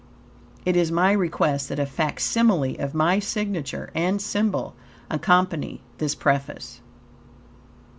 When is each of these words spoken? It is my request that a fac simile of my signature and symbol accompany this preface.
It 0.65 0.75
is 0.75 0.91
my 0.91 1.11
request 1.11 1.69
that 1.69 1.77
a 1.77 1.85
fac 1.85 2.19
simile 2.19 2.75
of 2.79 2.95
my 2.95 3.19
signature 3.19 3.91
and 3.93 4.19
symbol 4.19 4.73
accompany 5.11 5.83
this 5.99 6.15
preface. 6.15 6.81